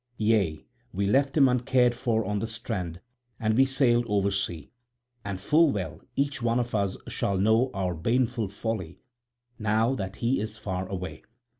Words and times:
Yea, 0.17 0.65
we 0.91 1.05
left 1.05 1.37
him 1.37 1.47
uncared 1.47 1.93
for 1.93 2.25
on 2.25 2.39
the 2.39 2.47
strand 2.47 3.01
and 3.39 3.55
we 3.55 3.65
sailed 3.65 4.09
oversea; 4.09 4.71
and 5.23 5.39
full 5.39 5.71
well 5.71 6.01
each 6.15 6.41
one 6.41 6.59
of 6.59 6.73
us 6.73 6.97
shall 7.07 7.37
know 7.37 7.69
our 7.75 7.93
baneful 7.93 8.47
folly, 8.47 8.99
now 9.59 9.93
that 9.93 10.15
he 10.15 10.39
is 10.39 10.57
far 10.57 10.87
away." 10.87 11.21